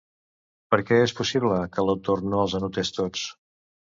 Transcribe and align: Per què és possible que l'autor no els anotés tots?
Per 0.73 0.79
què 0.85 0.97
és 1.07 1.13
possible 1.19 1.59
que 1.75 1.85
l'autor 1.87 2.25
no 2.31 2.39
els 2.45 2.57
anotés 2.61 2.93
tots? 2.99 3.29